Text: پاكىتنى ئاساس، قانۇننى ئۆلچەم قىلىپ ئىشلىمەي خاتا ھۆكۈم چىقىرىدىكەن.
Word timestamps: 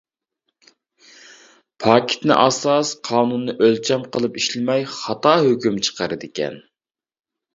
پاكىتنى 1.83 2.33
ئاساس، 2.45 2.93
قانۇننى 3.09 3.55
ئۆلچەم 3.67 4.07
قىلىپ 4.17 4.41
ئىشلىمەي 4.41 4.85
خاتا 4.95 5.35
ھۆكۈم 5.45 5.79
چىقىرىدىكەن. 5.89 6.57